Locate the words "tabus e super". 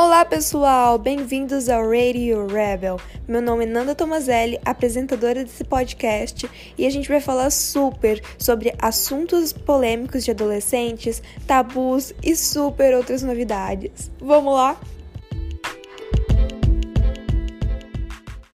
11.48-12.94